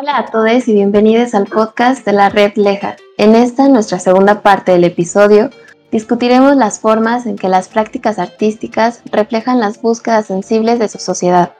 [0.00, 2.96] Hola a todos y bienvenidos al podcast de la Red Leja.
[3.18, 5.50] En esta, nuestra segunda parte del episodio,
[5.92, 11.52] discutiremos las formas en que las prácticas artísticas reflejan las búsquedas sensibles de su sociedad,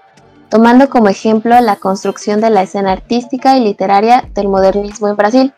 [0.48, 5.52] tomando como ejemplo la construcción de la escena artística y literaria del modernismo en Brasil,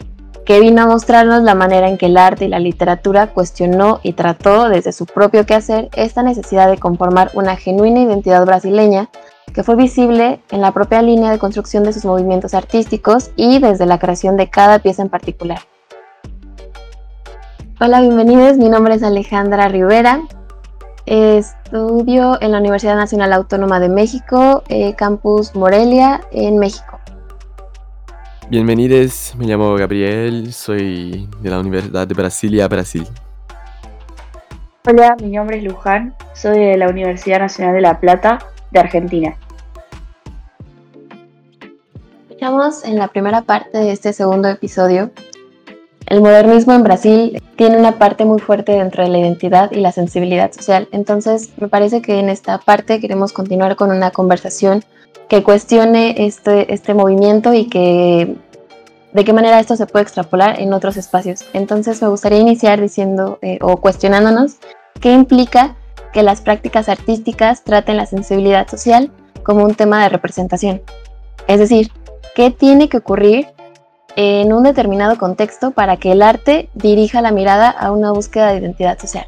[0.45, 4.15] que vino a mostrarnos la manera en que el arte y la literatura cuestionó y
[4.15, 9.09] trató desde su propio quehacer esta necesidad de conformar una genuina identidad brasileña
[9.53, 13.87] que fue visible en la propia línea de construcción de sus movimientos artísticos y desde
[13.87, 15.61] la creación de cada pieza en particular.
[17.81, 18.59] Hola, bienvenidos.
[18.59, 20.23] Mi nombre es Alejandra Rivera.
[21.05, 27.01] Estudio en la Universidad Nacional Autónoma de México, eh, Campus Morelia, en México.
[28.49, 33.07] Bienvenidos, me llamo Gabriel, soy de la Universidad de Brasilia, Brasil.
[34.87, 38.39] Hola, mi nombre es Luján, soy de la Universidad Nacional de La Plata,
[38.71, 39.37] de Argentina.
[42.43, 45.13] Escuchamos en la primera parte de este segundo episodio.
[46.07, 49.93] El modernismo en Brasil tiene una parte muy fuerte dentro de la identidad y la
[49.93, 50.89] sensibilidad social.
[50.91, 54.83] Entonces, me parece que en esta parte queremos continuar con una conversación
[55.29, 58.35] que cuestione este, este movimiento y que
[59.13, 61.45] de qué manera esto se puede extrapolar en otros espacios.
[61.53, 64.57] Entonces, me gustaría iniciar diciendo eh, o cuestionándonos
[65.01, 65.77] qué implica
[66.13, 69.13] que las prácticas artísticas traten la sensibilidad social
[69.45, 70.83] como un tema de representación.
[71.47, 71.93] Es decir,
[72.35, 73.47] ¿qué tiene que ocurrir
[74.17, 78.59] en un determinado contexto para que el arte dirija la mirada a una búsqueda de
[78.59, 79.27] identidad social?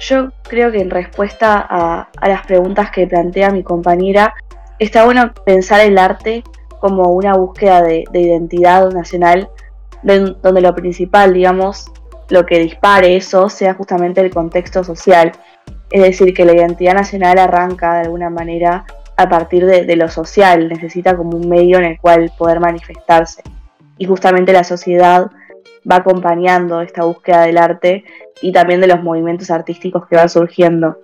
[0.00, 4.34] Yo creo que en respuesta a, las preguntas que plantea mi compañera,
[4.78, 6.44] está bueno pensar el arte
[6.80, 9.48] como una búsqueda de, de identidad nacional,
[10.02, 11.90] donde lo principal, digamos,
[12.28, 15.32] lo que dispare eso sea justamente el contexto social.
[15.90, 18.84] Es decir, que la identidad nacional arranca de alguna manera
[19.16, 23.42] a partir de, lo social, necesita como un medio en el cual poder manifestarse.
[23.98, 25.30] Y justamente la sociedad
[25.90, 28.04] va acompañando esta búsqueda del arte
[28.42, 30.98] y también de los movimientos artísticos que van surgiendo.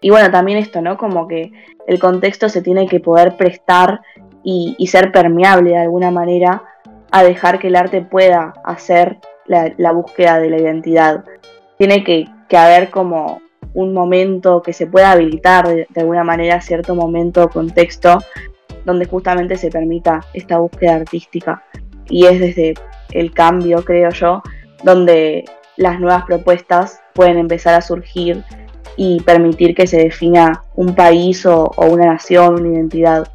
[0.00, 0.96] Y bueno, también esto, ¿no?
[0.96, 1.50] Como que
[1.86, 4.00] el contexto se tiene que poder prestar
[4.46, 6.62] y ser permeable de alguna manera
[7.10, 11.24] a dejar que el arte pueda hacer la, búsqueda de la identidad.
[11.78, 13.40] Tiene que, haber como
[13.74, 18.18] un momento que se pueda habilitar de, alguna manera cierto momento o contexto
[18.84, 21.62] donde justamente se permita esta búsqueda artística.
[22.08, 22.74] Y es desde
[23.12, 24.42] el cambio, creo yo,
[24.82, 25.44] donde
[25.76, 28.44] las nuevas propuestas pueden empezar a surgir
[28.96, 33.26] y permitir que se defina un país o, o una nación, una identidad.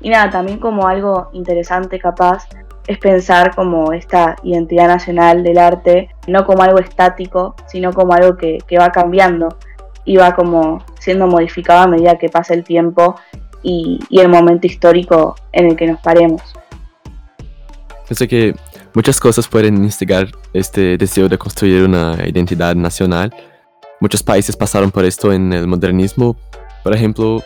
[0.00, 2.48] Y nada, también como algo interesante capaz
[2.86, 8.36] es pensar como esta identidad nacional del arte, no como algo estático, sino como algo
[8.36, 9.56] que, va cambiando
[10.04, 13.14] y va como siendo modificado a medida que pasa el tiempo
[13.62, 16.42] y, el momento histórico en el que nos paremos.
[18.08, 18.54] Pensé que
[18.94, 23.32] muchas cosas pueden instigar este deseo de construir una identidad nacional.
[24.00, 26.36] Muchos países pasaron por esto en el modernismo.
[26.82, 27.42] Por ejemplo,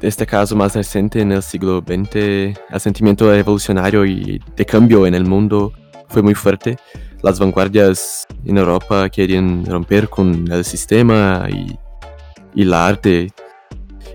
[0.00, 5.14] este caso más reciente en el siglo XX, el sentimiento revolucionario y de cambio en
[5.14, 5.72] el mundo
[6.08, 6.76] fue muy fuerte.
[7.22, 11.76] Las vanguardias en Europa querían romper con el sistema y,
[12.54, 13.32] y el arte.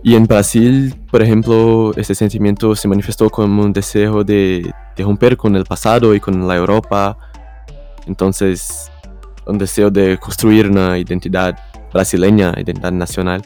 [0.03, 5.37] Y en Brasil, por ejemplo, este sentimiento se manifestó como un deseo de, de romper
[5.37, 7.17] con el pasado y con la Europa.
[8.05, 8.91] Entonces,
[9.45, 11.57] un deseo de construir una identidad
[11.91, 13.43] brasileña, identidad nacional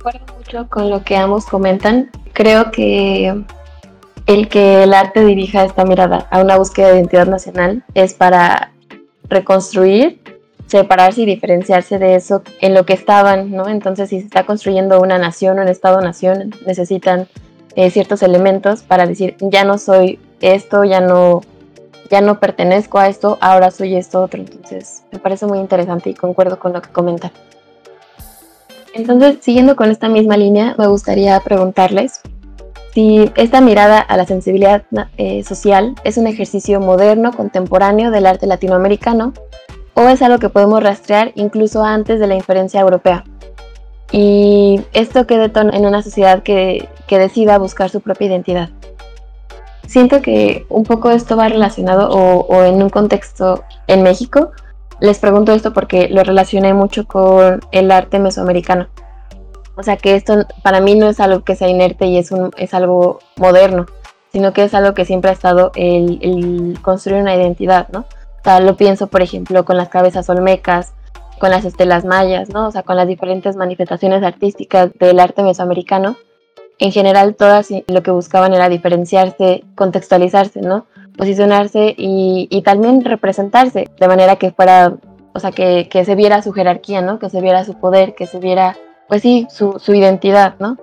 [0.00, 2.10] acuerdo mucho con lo que ambos comentan.
[2.32, 3.44] Creo que
[4.26, 8.72] el que el arte dirija esta mirada a una búsqueda de identidad nacional es para
[9.28, 10.20] reconstruir,
[10.66, 13.68] separarse y diferenciarse de eso en lo que estaban, ¿no?
[13.68, 17.28] Entonces, si se está construyendo una nación, un estado-nación, necesitan
[17.76, 21.42] eh, ciertos elementos para decir, ya no soy esto, ya no,
[22.10, 24.40] ya no pertenezco a esto, ahora soy esto otro.
[24.40, 27.32] Entonces, me parece muy interesante y concuerdo con lo que comentan.
[28.94, 32.20] Entonces, siguiendo con esta misma línea, me gustaría preguntarles
[32.92, 34.82] si esta mirada a la sensibilidad
[35.16, 39.32] eh, social es un ejercicio moderno, contemporáneo del arte latinoamericano,
[39.94, 43.24] o es algo que podemos rastrear incluso antes de la inferencia europea.
[44.10, 48.70] Y esto que detona en una sociedad que, decida buscar su propia identidad.
[49.86, 54.52] Siento que un poco esto va relacionado o, o en un contexto en México,
[55.00, 58.88] les pregunto esto porque lo relacioné mucho con el arte mesoamericano.
[59.76, 62.50] O sea que esto para mí no es algo que sea inerte y es, un,
[62.58, 63.86] es algo moderno,
[64.30, 68.00] sino que es algo que siempre ha estado el, construir una identidad, ¿no?
[68.00, 70.92] O sea, lo pienso, por ejemplo, con las cabezas olmecas,
[71.38, 72.68] con las estelas mayas, ¿no?
[72.68, 76.16] O sea, con las diferentes manifestaciones artísticas del arte mesoamericano.
[76.78, 80.86] en general todas lo que buscaban era diferenciarse, contextualizarse, ¿no?
[81.20, 84.94] Posicionarse y, también representarse de manera que fuera,
[85.34, 87.18] o sea, que, que, se viera su jerarquía, ¿no?
[87.18, 90.78] Que se viera su poder, que se viera, pues sí, su, su identidad, ¿no?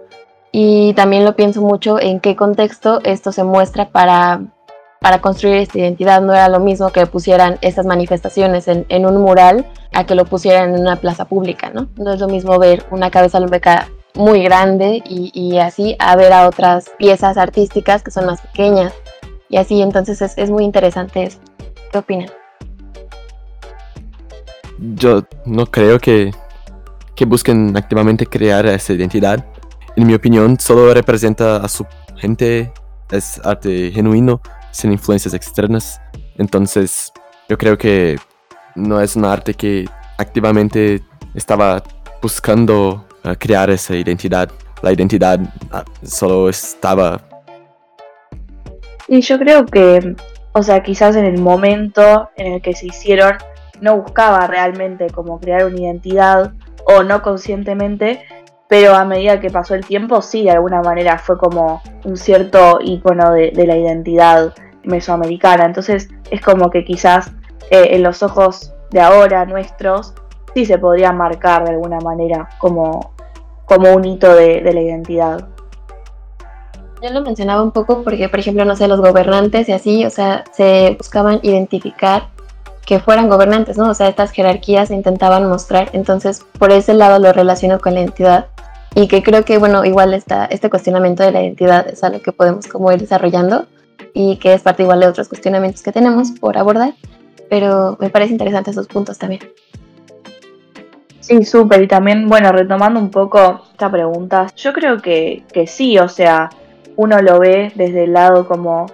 [0.52, 4.42] Y también lo pienso mucho en qué contexto esto se muestra para,
[5.02, 6.22] para construir esta identidad.
[6.22, 10.26] No era lo mismo que pusieran estas manifestaciones en, en, un mural a que lo
[10.26, 11.88] pusieran en una plaza pública, ¿no?
[11.96, 16.34] No es lo mismo ver una cabeza lumbeca muy grande y, y, así a ver
[16.34, 18.94] a otras piezas artísticas que son más pequeñas.
[19.50, 21.40] Y así, entonces es, es muy interesante eso.
[21.92, 22.30] ¿Qué opinan?
[24.80, 26.32] Yo no creo que,
[27.16, 29.46] que busquen activamente crear esa identidad.
[29.96, 31.86] En mi opinión, solo representa a su
[32.18, 32.72] gente,
[33.10, 34.42] es arte genuino,
[34.72, 36.00] sin influencias externas.
[36.38, 37.12] Entonces,
[37.50, 38.20] yo creo que
[38.76, 41.02] no es un arte que activamente
[41.34, 41.82] estaba
[42.22, 44.52] buscando uh, crear esa identidad.
[44.82, 47.22] La identidad uh, solo estaba...
[49.08, 50.16] Y yo creo que,
[50.54, 53.34] o sea, quizás en el momento en el que se hicieron,
[53.80, 56.54] no buscaba realmente como crear una identidad
[56.86, 58.22] o no conscientemente,
[58.68, 62.80] pero a medida que pasó el tiempo, sí, de alguna manera fue como un cierto
[62.82, 65.66] icono de, la identidad mesoamericana.
[65.66, 67.32] Entonces es como que quizás
[67.72, 70.14] eh, en los ojos de ahora nuestros
[70.54, 73.14] sí se podría marcar de alguna manera como,
[73.66, 75.48] como un hito de la identidad.
[77.02, 80.10] Yo lo mencionaba un poco porque, por ejemplo, no sé, los gobernantes y así, o
[80.10, 82.30] sea, se buscaban identificar
[82.86, 83.90] que fueran gobernantes, ¿no?
[83.90, 88.00] O sea, estas jerarquías se intentaban mostrar, entonces por ese lado lo relaciono con la
[88.00, 88.48] identidad
[88.96, 92.32] y que creo que, bueno, igual está, este cuestionamiento de la identidad es algo que
[92.32, 93.68] podemos como ir desarrollando
[94.14, 96.94] y que es parte igual de otros cuestionamientos que tenemos por abordar,
[97.50, 99.42] pero me parece interesante esos puntos también.
[101.20, 101.84] Sí, súper.
[101.84, 106.50] Y también, bueno, retomando un poco esta pregunta, yo creo que, que sí, o sea,
[106.98, 108.88] uno lo ve desde el lado como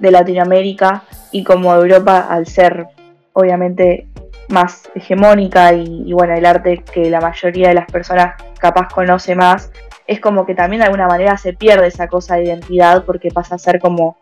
[0.00, 2.86] de Latinoamérica y como Europa al ser
[3.34, 4.08] obviamente
[4.48, 9.70] más hegemónica y, bueno, el arte que la mayoría de las personas capaz conoce más,
[10.06, 13.54] es como que también de alguna manera se pierde esa cosa de identidad porque pasa
[13.54, 14.16] a ser como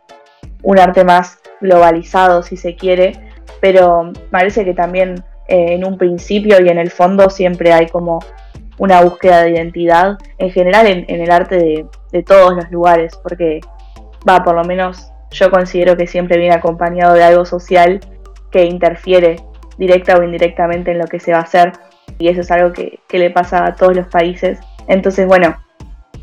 [0.62, 3.12] un arte más globalizado si se quiere,
[3.60, 8.20] pero parece que también eh, en un principio y en el fondo siempre hay como
[8.80, 13.60] una búsqueda de identidad en general en, el arte de, de, todos los lugares, porque
[14.26, 18.00] va, por lo menos yo considero que siempre viene acompañado de algo social
[18.50, 19.36] que interfiere
[19.76, 21.72] directa o indirectamente en lo que se va a hacer
[22.18, 24.58] y eso es algo que, que le pasa a todos los países.
[24.88, 25.56] Entonces, bueno,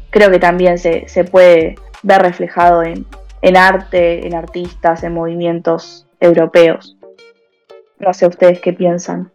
[0.09, 3.06] creo que también se, se puede ver reflejado en,
[3.44, 6.98] en arte, en artistas, en movimientos europeos.
[8.00, 9.31] No sé ustedes qué piensan.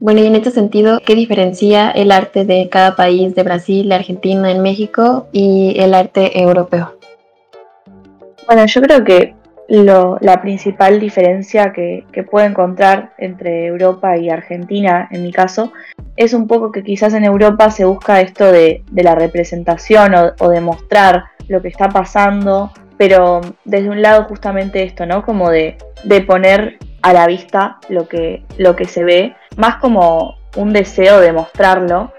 [0.00, 3.96] Bueno, y en este sentido, ¿qué diferencia el arte de cada país, de Brasil, de
[3.96, 6.96] Argentina, en México y el arte europeo?
[8.46, 9.34] Bueno, yo creo que
[9.68, 15.72] lo, la principal diferencia que, puedo encontrar entre Europa y Argentina, en mi caso,
[16.16, 20.60] es un poco que quizás en Europa se busca esto de, la representación o, de
[20.60, 25.24] mostrar lo que está pasando, pero desde un lado justamente esto, ¿no?
[25.24, 25.76] Como de
[26.24, 31.32] poner a la vista lo que, lo que se ve, más como un deseo de
[31.32, 32.12] mostrarlo.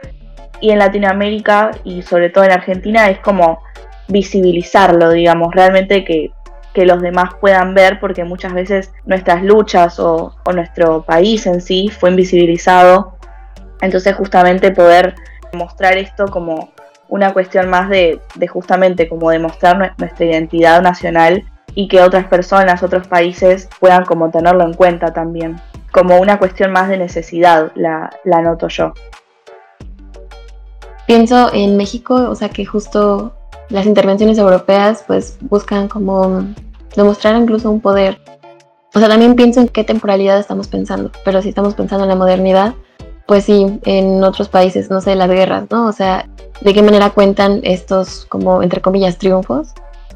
[0.61, 3.61] Y en Latinoamérica y sobre todo en Argentina es como
[4.07, 6.31] visibilizarlo, digamos, realmente que,
[6.73, 11.89] que los demás puedan ver, porque muchas veces nuestras luchas o, nuestro país en sí
[11.89, 13.17] fue invisibilizado.
[13.81, 15.15] Entonces justamente poder
[15.53, 16.71] mostrar esto como
[17.07, 21.43] una cuestión más de, de, justamente como demostrar nuestra identidad nacional
[21.75, 25.59] y que otras personas, otros países puedan como tenerlo en cuenta también.
[25.91, 28.93] Como una cuestión más de necesidad, la, la noto yo.
[31.07, 33.33] Pienso en México, o sea que justo
[33.69, 36.43] las intervenciones europeas pues buscan como
[36.95, 38.19] demostrar incluso un poder.
[38.93, 42.15] O sea, también pienso en qué temporalidad estamos pensando, pero si estamos pensando en la
[42.15, 42.73] modernidad,
[43.27, 45.85] pues sí, en otros países, no sé, las guerras, ¿no?
[45.85, 46.27] O sea,
[46.61, 49.69] de qué manera cuentan estos, como, entre comillas, triunfos.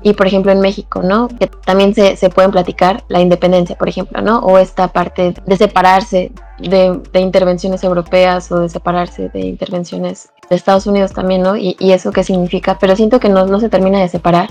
[0.04, 1.30] Y, por ejemplo, en México, ¿no?
[1.30, 4.40] Que también se, se pueden platicar la independencia, por ejemplo, ¿no?
[4.40, 10.56] O esta parte de separarse de, de, intervenciones europeas o de separarse de intervenciones de
[10.58, 11.56] Estados Unidos también, ¿no?
[11.56, 12.78] Y, y eso qué significa.
[12.80, 14.50] Pero siento que no, no se termina de separar.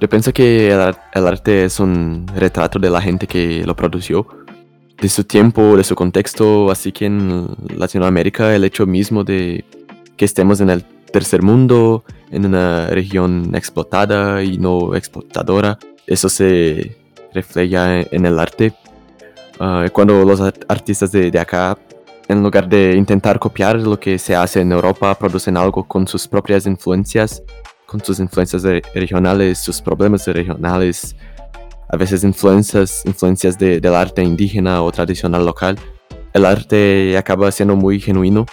[0.00, 4.26] Yo pienso que el, el arte es un retrato de la gente que lo produjo
[5.00, 9.64] de su tiempo, de su contexto, así que en Latinoamérica el hecho mismo de
[10.16, 16.96] que estemos en el tercer mundo, en una región explotada y no explotadora, eso se
[17.32, 18.74] refleja en el arte.
[19.58, 21.78] Uh, cuando los artistas de, de, acá
[22.28, 26.26] en lugar de intentar copiar lo que se hace en Europa, producen algo con sus
[26.28, 27.42] propias influencias,
[27.86, 31.16] con sus influencias regionales, sus problemas regionales,
[31.88, 35.78] a veces influencias, influencias de, del arte indígena o tradicional local.
[36.32, 38.44] El arte acaba siendo muy genuino.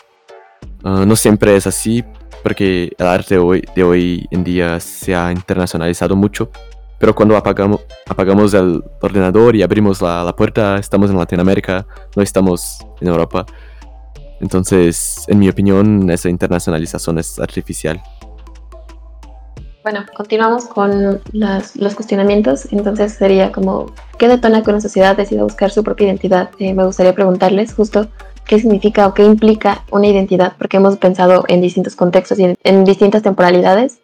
[0.84, 2.04] Ah, no siempre es así,
[2.44, 6.52] porque el arte hoy, de hoy en día se ha internacionalizado mucho.
[7.00, 11.86] Pero cuando apagamos, apagamos el ordenador y abrimos la, la, puerta, estamos en Latinoamérica,
[12.16, 13.46] no estamos en Europa.
[14.40, 18.02] Entonces, en mi opinión, esa internacionalización es artificial.
[19.84, 22.72] Bueno, continuamos con las, los cuestionamientos.
[22.72, 26.52] Entonces sería como, ¿qué detona que una sociedad decida buscar su propia identidad?
[26.58, 28.08] Eh, me gustaría preguntarles justo
[28.46, 32.84] qué significa o qué implica una identidad, porque hemos pensado en distintos contextos y en
[32.84, 34.00] distintas temporalidades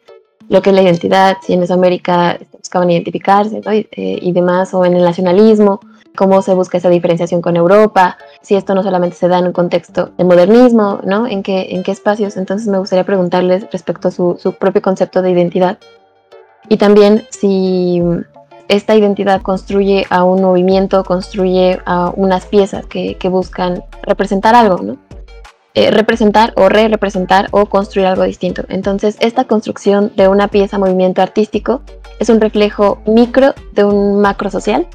[0.50, 3.74] lo que es la identidad, si en Mesoamérica buscaban identificarse ¿no?
[3.74, 5.80] y, eh, y, demás, o en el nacionalismo,
[6.16, 9.54] cómo se busca esa diferenciación con Europa, si esto no solamente se da en un
[9.54, 11.28] contexto de modernismo, ¿no?
[11.28, 12.36] ¿En qué, en qué espacios?
[12.36, 15.78] Entonces me gustaría preguntarles respecto a su, su propio concepto de identidad
[16.68, 18.02] y también si
[18.70, 24.98] esta identidad construye a un movimiento, construye a unas piezas que, buscan representar algo, ¿no?
[25.74, 28.64] Eh, representar o re-representar o construir algo distinto.
[28.70, 31.82] Entonces, esta construcción de una pieza movimiento artístico
[32.20, 34.88] es un reflejo micro de un macro social.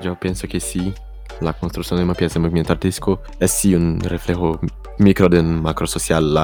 [0.00, 0.92] Yo pienso que sí,
[1.40, 4.60] la construcción de una pieza de movimiento artístico es sí un reflejo
[4.98, 6.34] micro de un macro social.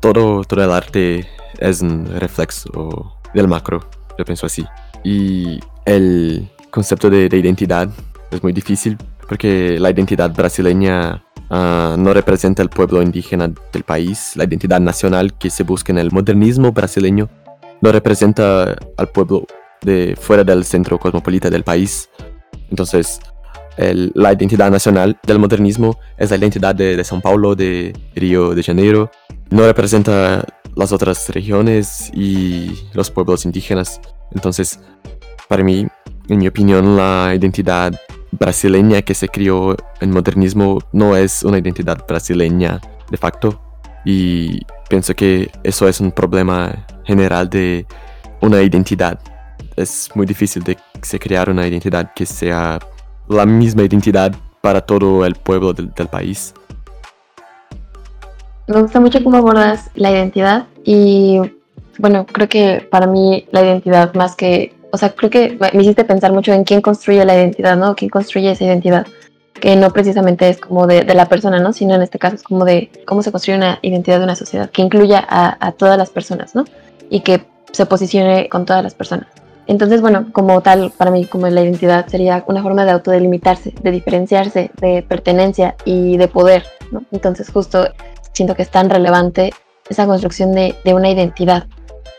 [0.00, 1.28] Todo, todo el arte
[1.58, 3.80] es un reflejo del macro,
[4.20, 4.64] yo pienso así.
[5.02, 7.88] Y el concepto de, de identidad
[8.30, 8.96] es muy difícil
[9.28, 15.32] porque la identidad brasileña uh, no representa el pueblo indígena del país, la identidad nacional
[15.38, 17.28] que se busca en el modernismo brasileño
[17.80, 19.46] no representa al pueblo
[19.82, 22.10] de fuera del centro cosmopolita del país.
[22.70, 23.20] Entonces,
[23.76, 28.54] el, la identidad nacional del modernismo es la identidad de, de São Paulo, de Río
[28.54, 29.10] de Janeiro.
[29.50, 30.44] No representa
[30.76, 34.00] las otras regiones y los pueblos indígenas.
[34.32, 34.78] Entonces,
[35.48, 35.86] para mí,
[36.28, 37.92] en mi opinión, la identidad
[38.32, 42.80] brasileña que se crió en modernismo no es una identidad brasileña
[43.10, 43.60] de facto
[44.04, 47.86] y pienso que eso es un problema general de
[48.40, 49.18] una identidad.
[49.76, 52.78] Es muy difícil de se crear una identidad que sea
[53.28, 56.54] la misma identidad para todo el pueblo del, del país.
[58.70, 61.40] Me gusta mucho cómo abordas la identidad y
[61.98, 66.04] bueno, creo que para mí la identidad más que o sea, creo que me hiciste
[66.04, 67.96] pensar mucho en quién construye la identidad, ¿no?
[67.96, 69.06] ¿Quién construye esa identidad?
[69.54, 71.72] Que no precisamente es como de, de la persona, ¿no?
[71.72, 74.70] Sino en este caso es como de cómo se construye una identidad de una sociedad,
[74.70, 76.64] que incluya a, a todas las personas, ¿no?
[77.08, 79.26] Y que se posicione con todas las personas.
[79.66, 83.90] Entonces, bueno, como tal, para mí, como la identidad sería una forma de autodelimitarse, de
[83.90, 87.02] diferenciarse, de pertenencia y de poder, ¿no?
[87.12, 87.88] Entonces, justo
[88.40, 89.52] siento que es tan relevante
[89.90, 91.66] esa construcción de, de una identidad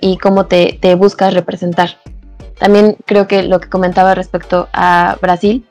[0.02, 1.98] y cómo te, te buscas representar.
[2.60, 5.66] También creo que lo que comentaba respecto a Brasil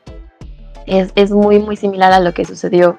[0.87, 2.99] es, es muy, muy similar a lo que sucedió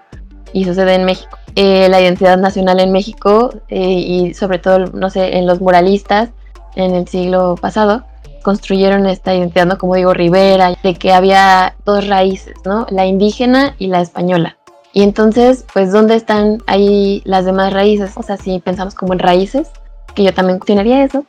[0.54, 1.38] y sucede en México.
[1.58, 6.30] Eh, la identidad nacional en México eh, y sobre todo, no sé, en los muralistas
[6.78, 8.06] en el siglo pasado,
[8.44, 9.78] construyeron esta identidad, ¿no?
[9.78, 12.88] Como digo, Rivera, de que había dos raíces, ¿no?
[12.92, 14.56] La indígena y la española.
[14.94, 18.12] Y entonces, pues, ¿dónde están ahí las demás raíces?
[18.16, 19.70] O sea, si pensamos como en raíces,
[20.16, 21.26] que yo también cuestionaría eso,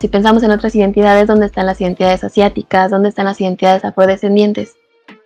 [0.00, 2.90] si pensamos en otras identidades, ¿dónde están las identidades asiáticas?
[2.90, 4.74] ¿Dónde están las identidades afrodescendientes?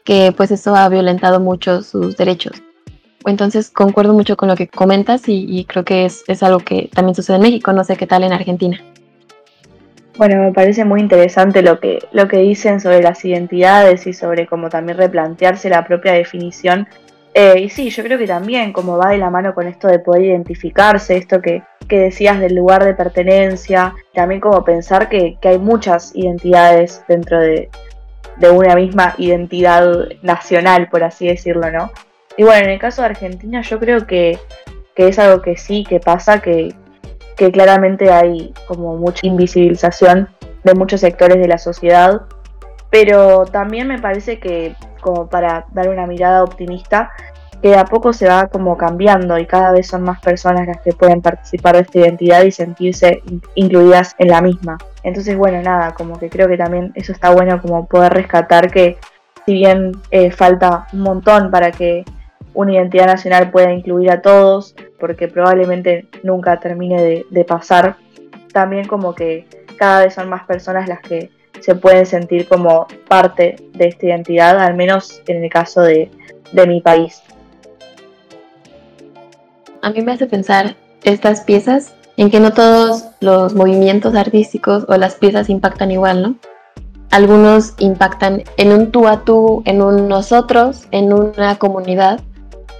[0.04, 2.62] Que pues eso ha violentado mucho sus derechos.
[3.26, 6.88] Entonces concuerdo mucho con lo que comentas y, y creo que es, es, algo que
[6.94, 8.78] también sucede en México, no sé qué tal en Argentina.
[10.16, 14.46] Bueno, me parece muy interesante lo que, lo que dicen sobre las identidades y sobre
[14.46, 16.88] cómo también replantearse la propia definición
[17.40, 20.00] eh, y sí, yo creo que también como va de la mano con esto de
[20.00, 25.50] poder identificarse, esto que, que decías del lugar de pertenencia, también como pensar que, que
[25.50, 27.70] hay muchas identidades dentro de,
[28.38, 29.86] de, una misma identidad
[30.20, 31.92] nacional, por así decirlo, ¿no?
[32.36, 34.36] Y bueno, en el caso de Argentina yo creo que,
[34.96, 36.74] que es algo que sí, que pasa, que,
[37.36, 40.28] que claramente hay como mucha invisibilización
[40.64, 42.22] de muchos sectores de la sociedad,
[42.90, 47.10] pero también me parece que como para dar una mirada optimista,
[47.62, 50.92] que a poco se va como cambiando y cada vez son más personas las que
[50.92, 53.22] pueden participar de esta identidad y sentirse
[53.54, 54.78] incluidas en la misma.
[55.02, 58.98] Entonces, bueno, nada, como que creo que también eso está bueno como poder rescatar que
[59.44, 62.04] si bien eh, falta un montón para que
[62.54, 67.96] una identidad nacional pueda incluir a todos, porque probablemente nunca termine de, de pasar,
[68.52, 69.46] también como que
[69.78, 74.58] cada vez son más personas las que se pueden sentir como parte de esta identidad,
[74.58, 76.10] al menos en el caso de,
[76.52, 77.22] de mi país.
[79.82, 84.96] a mí me hace pensar estas piezas en que no todos los movimientos artísticos o
[84.96, 86.34] las piezas impactan igual, ¿no?
[87.10, 92.20] Algunos impactan en un tú a tú, en un nosotros, en una comunidad,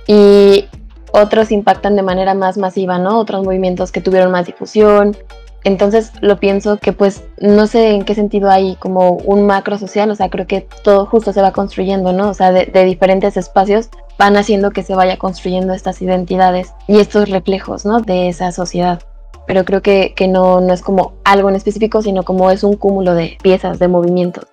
[0.07, 0.67] y
[1.13, 3.19] otros impactan de manera más masiva, ¿no?
[3.19, 5.17] Otros movimientos que tuvieron más difusión.
[5.65, 10.11] Entonces lo pienso que pues no sé en qué sentido hay como un macro social,
[10.11, 12.31] o sea, creo que todo justo se va construyendo, ¿no?
[12.31, 13.89] O sea, de, diferentes espacios
[14.19, 18.01] van haciendo que se vaya construyendo estas identidades y estos reflejos, ¿no?
[18.01, 19.03] De esa sociedad.
[19.47, 22.77] Pero creo que, que no, no es como algo en específico, sino como es un
[22.77, 24.47] cúmulo de piezas, de movimientos.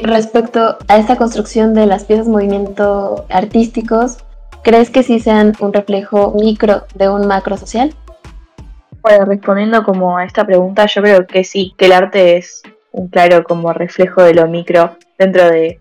[0.00, 4.18] Respecto a esta construcción de las piezas movimiento artísticos,
[4.64, 7.94] ¿Crees que sí sean un reflejo micro de un macro social?
[9.04, 13.08] Bueno, respondiendo como a esta pregunta, yo creo que sí, que el arte es un
[13.08, 15.78] claro como reflejo de lo micro dentro de,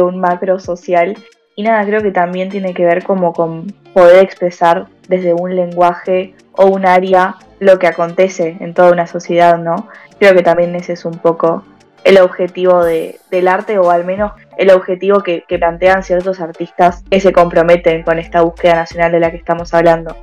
[0.00, 1.14] un macro social.
[1.56, 6.34] Y nada, creo que también tiene que ver como con poder expresar desde un lenguaje
[6.52, 9.90] o un área lo que acontece en toda una sociedad, ¿no?
[10.18, 11.64] Creo que también ese es un poco
[12.02, 17.30] el objetivo del arte o al menos el objetivo que, plantean ciertos artistas que se
[17.30, 20.16] comprometen con esta búsqueda nacional de la que estamos hablando.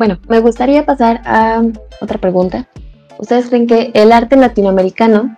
[0.00, 1.62] Bueno, me gustaría pasar a
[2.00, 2.66] otra pregunta.
[3.18, 5.36] ¿Ustedes creen que el arte latinoamericano,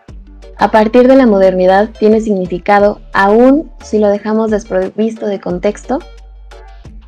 [0.57, 5.99] a partir de la modernidad, tiene significado aún si lo dejamos desprovisto de contexto?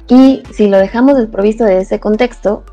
[0.09, 2.65] Y si lo dejamos desprovisto de ese contexto,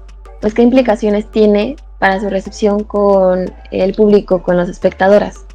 [0.42, 5.46] pues qué implicaciones tiene para su recepción con el público, con las espectadoras.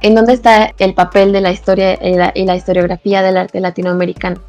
[0.00, 4.40] ¿En dónde está el papel de la historia y la, historiografía del arte latinoamericano?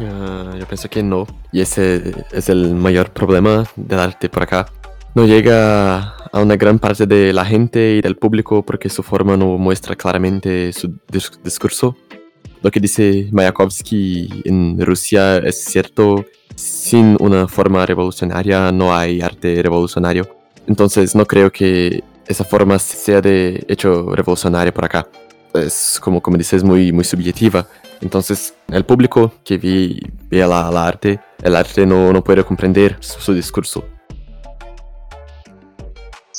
[0.00, 4.66] Yo pienso que no, y ese es el mayor problema del arte por acá.
[5.14, 9.36] No llega a una gran parte de la gente y del público porque su forma
[9.36, 10.98] no muestra claramente su
[11.42, 11.96] discurso.
[12.62, 16.24] Lo que dice Mayakovsky en Rusia es cierto
[16.54, 20.28] sin una forma revolucionaria no hay arte revolucionario.
[20.66, 25.08] Entonces no creo que esa forma sea de hecho revolucionario por acá.
[25.54, 27.66] Es como, como dices, muy, muy subjetiva.
[28.00, 33.84] Entonces el público que ve, la, arte, el arte no, no puede comprender su discurso.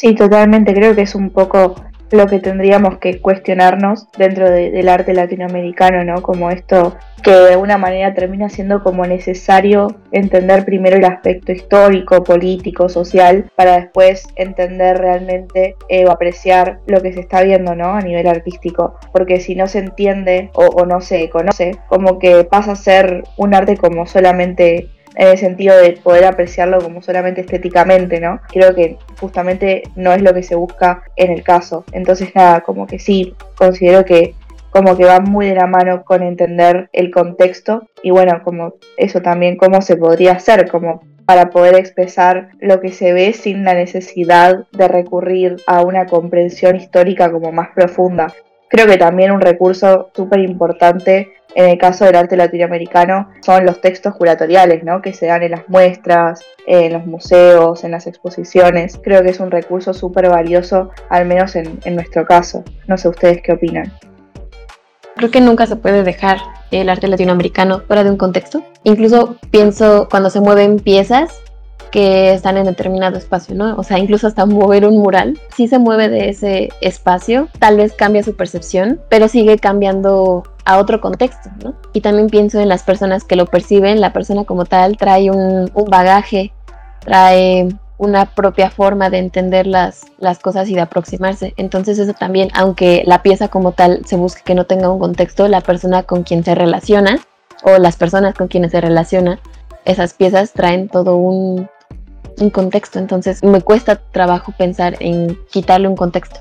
[0.01, 0.73] Sí, totalmente.
[0.73, 1.75] Creo que es un poco
[2.11, 6.21] lo que tendríamos que cuestionarnos dentro del arte latinoamericano, ¿no?
[6.21, 12.23] Como esto que de alguna manera termina siendo como necesario entender primero el aspecto histórico,
[12.23, 17.93] político, social, para después entender realmente eh, o apreciar lo que se está viendo, ¿no?
[17.93, 18.95] A nivel artístico.
[19.11, 23.23] Porque si no se entiende o, o no se conoce, como que pasa a ser
[23.37, 28.39] un arte como solamente en el sentido de poder apreciarlo como solamente estéticamente, ¿no?
[28.51, 31.83] Creo que justamente no es lo que se busca en el caso.
[31.91, 34.35] Entonces, nada, como que sí, considero que
[34.71, 39.21] como que va muy de la mano con entender el contexto y bueno, como eso
[39.21, 43.73] también cómo se podría hacer, como para poder expresar lo que se ve sin la
[43.73, 48.33] necesidad de recurrir a una comprensión histórica como más profunda.
[48.71, 53.81] Creo que también un recurso súper importante en el caso del arte latinoamericano son los
[53.81, 55.01] textos curatoriales, ¿no?
[55.01, 58.97] Que se dan en las muestras, en los museos, en las exposiciones.
[59.03, 62.63] Creo que es un recurso súper valioso, al menos en, en nuestro caso.
[62.87, 63.91] No sé ustedes qué opinan.
[65.17, 66.37] Creo que nunca se puede dejar
[66.71, 68.63] el arte latinoamericano fuera de un contexto.
[68.85, 71.41] Incluso pienso cuando se mueven piezas
[71.91, 73.75] que están en determinado espacio, ¿no?
[73.75, 77.93] O sea, incluso hasta mover un mural, si se mueve de ese espacio, tal vez
[77.93, 81.75] cambia su percepción, pero sigue cambiando a otro contexto, ¿no?
[81.93, 85.69] Y también pienso en las personas que lo perciben, la persona como tal trae un,
[85.89, 86.53] bagaje,
[87.01, 91.53] trae una propia forma de entender las, las cosas y de aproximarse.
[91.57, 95.47] Entonces eso también, aunque la pieza como tal se busque que no tenga un contexto,
[95.47, 97.19] la persona con quien se relaciona
[97.63, 99.39] o las personas con quienes se relaciona,
[99.85, 101.69] esas piezas traen todo un,
[102.39, 106.39] un contexto, entonces me cuesta trabajo pensar en quitarle un contexto.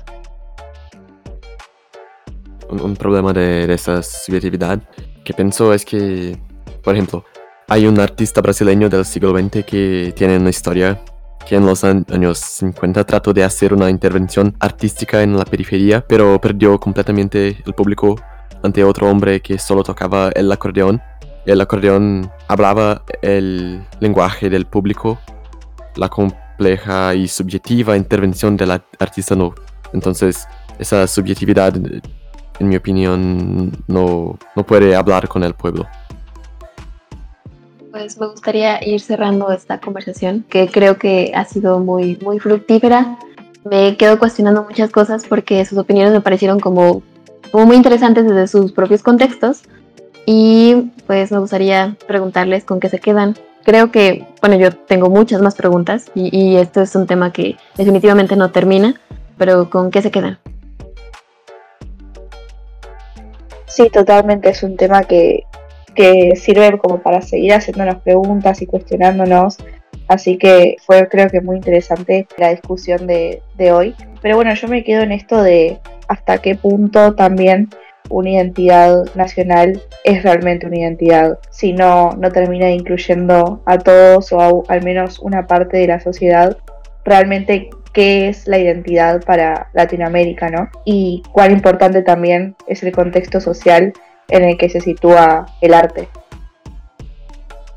[2.69, 4.79] Un, problema de, esa subjetividad
[5.25, 6.37] que pienso es que,
[6.81, 7.25] por ejemplo,
[7.67, 11.01] hay un artista brasileño del siglo XX que tiene una historia
[11.45, 16.39] que en los años 50 trató de hacer una intervención artística en la periferia, pero
[16.39, 18.15] perdió completamente el público
[18.63, 21.01] ante otro hombre que solo tocaba el acordeón.
[21.45, 25.19] El acordeón hablaba el lenguaje del público
[25.95, 29.53] la compleja y subjetiva intervención del artista no.
[29.93, 30.47] Entonces,
[30.79, 35.87] esa subjetividad, en mi opinión, no, no puede hablar con el pueblo.
[37.91, 43.17] Pues me gustaría ir cerrando esta conversación, que creo que ha sido muy, muy fructífera.
[43.69, 47.03] Me quedo cuestionando muchas cosas porque sus opiniones me parecieron como,
[47.51, 49.63] como muy interesantes desde sus propios contextos.
[50.25, 53.35] Y pues me gustaría preguntarles con qué se quedan.
[53.63, 57.57] Creo que, bueno, yo tengo muchas más preguntas y, y esto es un tema que
[57.77, 58.99] definitivamente no termina,
[59.37, 60.39] pero ¿con qué se quedan?
[63.67, 65.43] Sí, totalmente es un tema que,
[65.95, 69.57] que sirve como para seguir haciéndonos preguntas y cuestionándonos.
[70.07, 73.95] Así que fue creo que muy interesante la discusión de, de hoy.
[74.21, 77.69] Pero bueno, yo me quedo en esto de hasta qué punto también
[78.09, 84.63] una identidad nacional es realmente una identidad, si no, no termina incluyendo a todos o
[84.67, 86.57] al menos una parte de la sociedad,
[87.03, 90.69] realmente qué es la identidad para Latinoamérica, ¿no?
[90.85, 93.93] Y cuán importante también es el contexto social
[94.29, 96.07] en el que se sitúa el arte.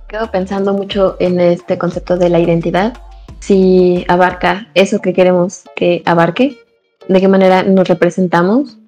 [0.09, 2.95] Quedo pensando mucho en este concepto de la identidad,
[3.41, 6.57] si abarca eso que queremos que abarque,
[7.09, 8.79] de qué manera nos representamos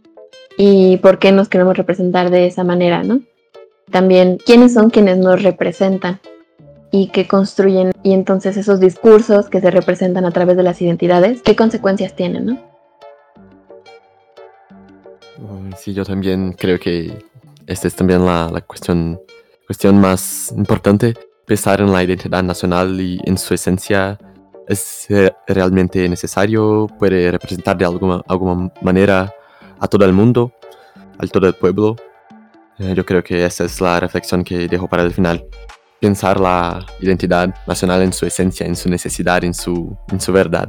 [0.57, 3.21] y por qué nos queremos representar de esa manera, ¿no?
[3.91, 6.21] También quiénes son quienes nos representan
[6.91, 11.43] y que construyen y entonces esos discursos que se representan a través de las identidades,
[11.43, 12.77] qué consecuencias tienen, ¿no?
[15.77, 17.13] Sí, yo también creo que
[17.67, 19.21] esta es también la, la cuestión,
[19.67, 21.15] cuestión más importante.
[21.45, 24.19] Pensar en la identidad nacional y en su esencia
[24.67, 25.07] es
[25.47, 29.33] realmente necesario, puede representar de alguna, alguna manera
[29.81, 30.53] a todo el mundo,
[31.19, 31.97] a todo el pueblo.
[32.79, 35.45] Eh, yo creo que esa es la reflexión que dejo para el final.
[36.01, 40.69] Pensar la identidad nacional en su esencia, en su necesidad, en su, en su verdad.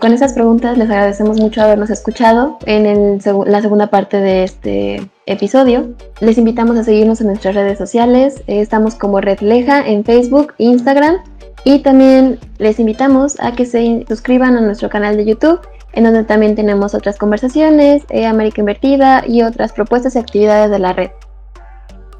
[0.00, 5.08] Con esas preguntas les agradecemos mucho habernos escuchado en el, la segunda parte de este
[5.26, 5.94] episodio.
[6.18, 8.42] Les invitamos a seguirnos en nuestras redes sociales.
[8.48, 11.18] Estamos como Red Leja en Facebook, Instagram
[11.62, 15.60] y también les invitamos a que se suscriban a nuestro canal de YouTube
[15.92, 20.78] en donde también tenemos otras conversaciones, eh, América Invertida y otras propuestas y actividades de
[20.78, 21.10] la red.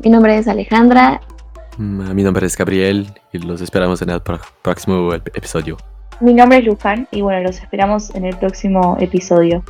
[0.01, 1.21] Mi nombre es Alejandra.
[1.79, 5.77] Mm, mi nombre es Gabriel y los esperamos en el próximo episodio.
[6.21, 9.65] Mi nombre es Luján y bueno, los esperamos en el próximo episodio.